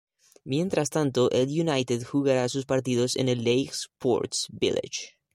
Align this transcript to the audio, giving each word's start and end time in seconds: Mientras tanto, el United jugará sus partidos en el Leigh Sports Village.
Mientras 0.45 0.89
tanto, 0.89 1.29
el 1.29 1.47
United 1.49 2.03
jugará 2.05 2.49
sus 2.49 2.65
partidos 2.65 3.15
en 3.15 3.29
el 3.29 3.43
Leigh 3.43 3.69
Sports 3.69 4.47
Village. 4.49 5.15